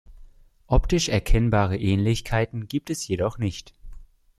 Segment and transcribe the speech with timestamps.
[0.65, 3.75] Optisch erkennbare Ähnlichkeiten gibt es jedoch nicht.